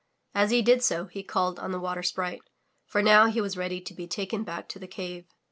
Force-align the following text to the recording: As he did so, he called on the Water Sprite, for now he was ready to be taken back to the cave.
As 0.33 0.49
he 0.49 0.63
did 0.63 0.81
so, 0.81 1.05
he 1.05 1.21
called 1.21 1.59
on 1.59 1.69
the 1.71 1.79
Water 1.79 2.01
Sprite, 2.01 2.41
for 2.87 3.03
now 3.03 3.27
he 3.27 3.39
was 3.39 3.55
ready 3.55 3.79
to 3.81 3.93
be 3.93 4.07
taken 4.07 4.43
back 4.43 4.67
to 4.69 4.79
the 4.79 4.87
cave. 4.87 5.27